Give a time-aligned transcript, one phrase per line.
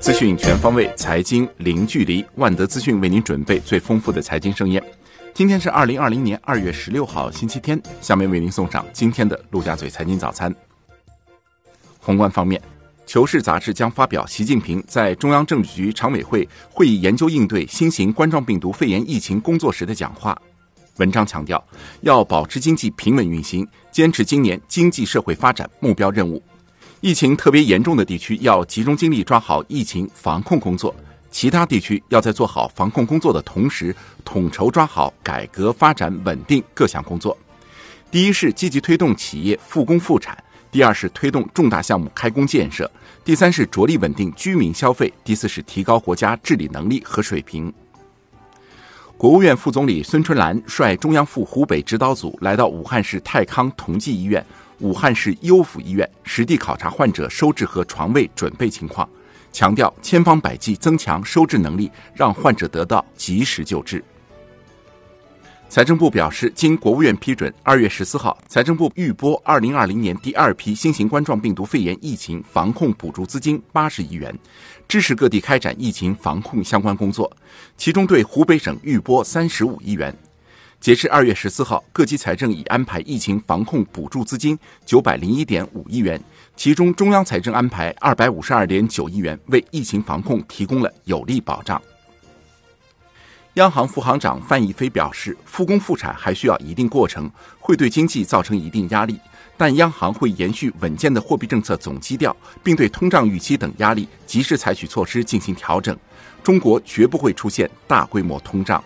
[0.00, 2.24] 资讯全方位，财经零距离。
[2.36, 4.82] 万德资讯为您准备最丰富的财经盛宴。
[5.34, 7.78] 今天是二零二零年二月十六号，星期天。
[8.00, 10.52] 下面为您送上今天的陆家嘴财经早餐。
[11.98, 12.58] 宏观方面，
[13.04, 20.36] 《求是》杂志将发表习近平在中央政治局常委会会议研究应对新型冠状病毒肺炎疫情工作时的讲话。
[20.96, 21.62] 文章强调，
[22.00, 26.42] 要保持经济平稳运行，坚持今年经济社会发展目标任务。
[27.00, 30.94] 疫情特别严重的地区要集中精力抓好疫情防控工作，
[31.30, 37.34] 其他地区要在做好防控工作的同时，统筹抓好改革发展稳定各项工作。
[38.10, 40.36] 第一是积极推动企业复工复产，
[40.70, 42.90] 第二是推动重大项目开工建设，
[43.24, 47.72] 第三是着力稳定居民消费，第四是提高国家治理能力和水平。
[49.16, 54.44] 国务院副总理孙春兰率中央赴湖北指导组来到武汉市泰康同济医院。
[54.80, 59.08] 武汉市优抚医院实地考察患者收治和床位准备情况，
[59.52, 64.02] 强调千方百计增强收治能力，让患者得到及时救治。
[65.68, 74.36] 财政部表示，经国务院批准，二月十四号，财政部预拨二零二零年第二批新型冠状病毒肺炎疫情防控补助资金八十亿元，
[74.88, 77.30] 支持各地开展疫情防控相关工作，
[77.76, 80.12] 其中对湖北省预拨三十五亿元。
[80.80, 86.18] 截至二月十四号，各级财政已安排疫情防控补助资金九百零一点五亿元，
[86.56, 91.80] 其中中央财政安排二百五十二点九亿元，为疫情防控提供了有力保障。
[93.54, 99.20] 央行副行长范毅飞表示，复工复产还需要一定过程，会对经济造成一定压力，
[99.58, 105.94] 但央行会延续稳健的货币政策总基调，并对通胀预期等压力及时采取措施进行调整。
[106.42, 108.82] 中国绝不会出现大规模通胀。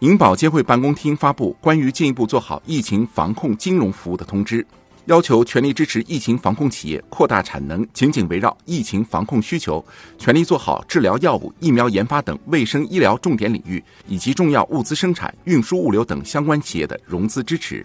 [0.00, 4.64] 银保监会办公厅发布关于进一步做好疫情防控金融服务的通知，
[5.06, 9.84] 要求全力支持疫情防控企业扩大产能，紧紧围绕疫情防控需求，
[10.16, 17.84] 全力做好治疗药物、疫苗研发等卫生医疗重点领域以及重要物资生产、运输物流等相关企业的融资支持，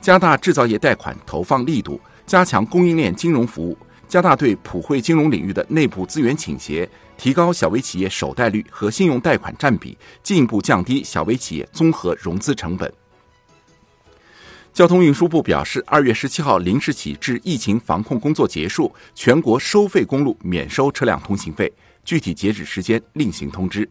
[0.00, 3.78] 加大制造业贷款投放力度，加强供应链金融服务。
[4.08, 6.88] 加大对普惠金融领域的内部资源倾斜，
[7.18, 12.90] 提高小微企业首贷率和信用贷款占比，进一步降低小微企业综合融资成本。
[14.72, 21.70] 交通运输部表示，二月十七号零时起至疫情防控工作结束，全国收费公路免收车辆通行费，
[22.02, 23.86] 具体截止时间另行通知。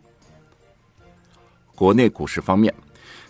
[1.75, 2.73] 国内股市方面。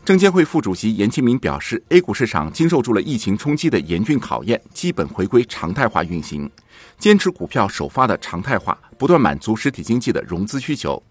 [0.07, 6.50] 证监会副主席严庆明表示，A 股市场经受住了疫情冲击的严峻考验，基本回归常态化运行，
[6.97, 11.03] 坚持股票首发的常态化，不断满足实体经济的融资需求，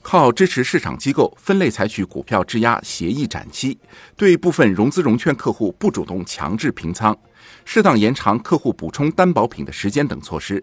[0.00, 3.76] 靠支持市场机构分类采取股票质押协议展期，
[4.14, 7.18] 对部分融资融券客户不主动强制平仓，
[7.64, 10.62] 适当延长客户补充担保品的时间等措施。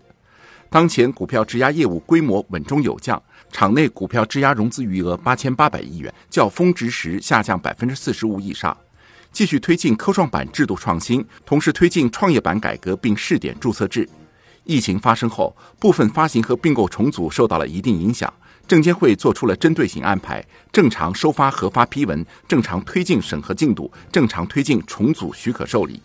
[0.70, 3.22] 当前股票质押业务规模稳中有降。
[3.54, 8.76] 场内股票质押融资余额八千八百亿元，较峰值时下降百分之四十五以上。
[9.32, 14.10] 继续推进科创板制度创新，同时推进创业板改革，并试点注册制。
[14.64, 18.32] 疫情发生后，部分发行和并购重组受到了一定影响，
[18.68, 26.02] 证监会做出了针对性安排，正常收发核发批文，正常推进审核进度，正常推进重组许可受理。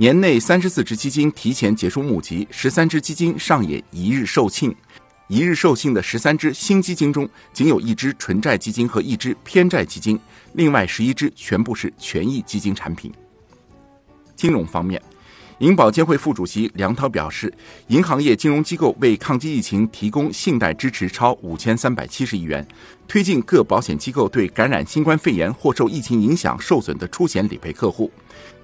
[0.00, 4.72] 年内三十四只基金提前结束募集，十三只基金上演一日售罄。
[5.28, 10.18] 一日授信的十三只新基金中，仅有一只纯债基金和一只偏债基金，
[10.54, 13.12] 另外十一只全部是权益基金产品。
[14.34, 15.02] 金融方面，
[15.58, 17.52] 银保监会副主席梁涛表示，
[17.88, 22.66] 银行业金融机构为抗击疫情提供信贷支持超五千三百七十亿元，
[23.06, 28.10] 推进各保险机构对感染新冠肺炎或受疫情影响受损的出险理赔客户，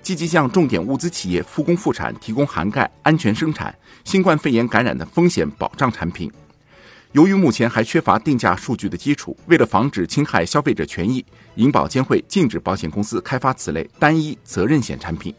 [0.00, 6.32] 积极向重点物资企业复工复产提供涵盖安全生产、新冠肺炎感染的风险保障产品。
[7.14, 15.32] 由于目前还缺乏定价数据的基础，为了防止侵害消费者权益，银保监会禁止保险公司开发此类单一责任险产品。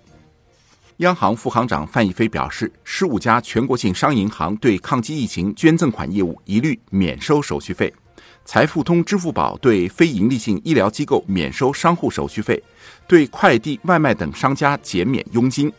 [0.97, 7.93] 央行副行长范一飞表示，十五家全国性商业银行对抗击疫情捐赠款业务一律免收手续费，
[8.45, 12.63] 财付通、支付宝对非营利性医疗机构免收商户手续费，
[13.05, 15.69] 对快递、外卖等商家减免佣金。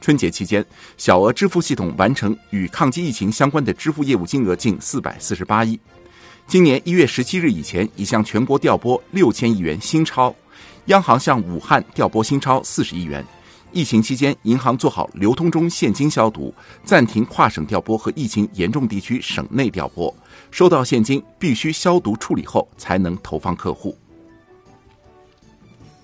[0.00, 0.64] 春节期间，
[0.96, 5.78] 小额支付系统完成与抗击疫情相关的支付业务金额近四百四十八亿。
[6.46, 10.34] 今年一月十七日以前，已向全国调拨六千亿元新钞，
[10.86, 13.24] 央行向武汉调拨新钞四十亿元。
[13.70, 16.54] 疫情期间，银行做好流通中现金消毒，
[16.84, 20.14] 暂停跨省调拨和疫情严重地区省内调拨，
[20.50, 23.94] 收到现金必须消毒处理后才能投放客户。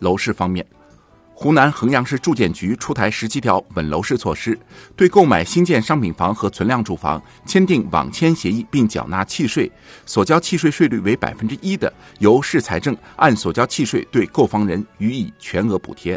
[0.01, 0.67] 楼市方面。
[1.45, 4.59] 湖南衡阳市住建局出台十七条稳楼市措施，
[4.97, 9.71] 对购买新建商品房和存量住房签订网签协议并缴纳契税，
[10.07, 16.17] 所交契税税率为百分之一的，由市财政按所交契税对购房人予以全额补贴；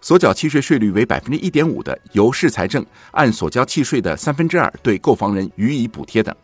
[0.00, 6.34] 所缴契税税率为百分之一点五的，由市财政按所交契税的三分之二对购房人予以补贴等。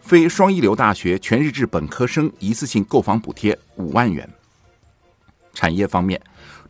[0.00, 4.28] 非双一流大学全日制本科生一次性购房补贴五万元。
[5.54, 6.18] 产业方面，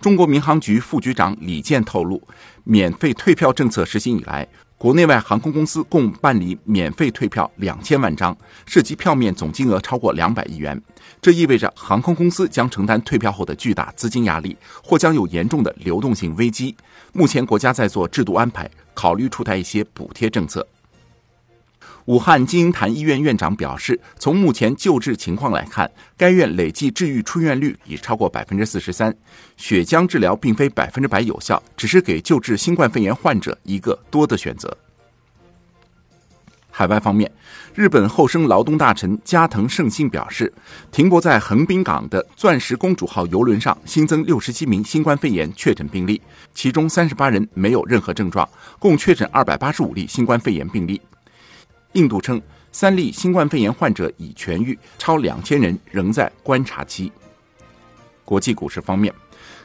[0.02, 2.20] 中国民航局副局长李健透露，
[2.64, 4.44] 免费退票政策实行以来，
[4.76, 10.82] 国内外航空公司共办理免费退票两千万张，涉及票面总金额超过两百亿元。
[11.20, 16.74] 这意味着航空公司将承担退票后的巨大资金压力，或将有严重的流动性危机。
[17.12, 20.66] 目前，国家在做制度安排，考虑出台一些补贴政策。
[22.06, 29.14] 武汉金银潭医院院长表示，从目前救治情况来看，该院累计治愈出院率已超过百分之四十三。
[29.56, 34.76] 血浆治疗并非百分之百有效，只是给救治新冠肺炎患者一个多的选择。
[36.74, 37.30] 海外方面，
[37.74, 40.52] 日本厚生劳动大臣加藤胜信表示，
[40.90, 46.20] 停泊在横滨港的“钻石公主号”游轮上新增六十七名新冠肺炎确诊病例，
[46.54, 51.00] 其中三十八人没有任何症状，共确诊二百八十五例新冠肺炎病例。
[51.92, 52.40] 印度称，
[52.72, 57.12] 三例新冠肺炎患者已痊愈，超两千人仍在观察期。
[58.24, 59.12] 国际股市方面，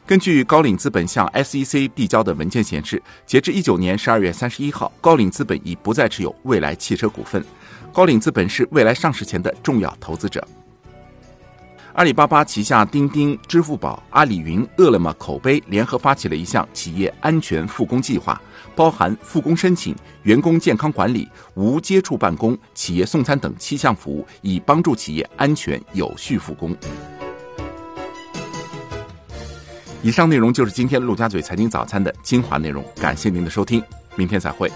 [0.04, 7.42] 根据高瓴资本向 SEC 递交的文件显示，截至一九年十二月三十一号，高瓴资本已不再持有未来汽车股份。
[7.92, 10.46] 高瓴资本是未来上市前的重要投资者。
[11.98, 18.40] 阿里巴巴旗下钉钉、支付宝、阿里云、饿了么、口碑联合发起了一项企业安全复工计划，
[18.76, 19.92] 包含复工申请、
[20.22, 26.72] 员工健康管理、无接触办公、企业送餐等七项服务，以帮助企业安全有序复工。
[30.00, 33.82] 以上内容就是今天陆家嘴财经早餐的精华内容，感谢您的收听，
[34.14, 34.70] 明天再会。